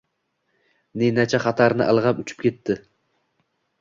[1.01, 2.79] Ninachi xatarni ilg’ab, uchib ketdi.